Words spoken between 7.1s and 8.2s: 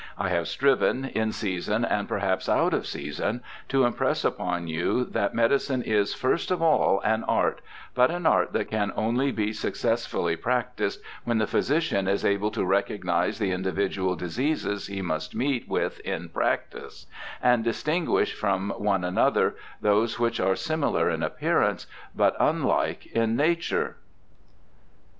art, but